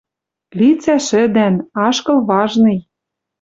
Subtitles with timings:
[0.59, 1.55] Лицӓ шӹдӓн,
[1.87, 2.79] ашкыл важный.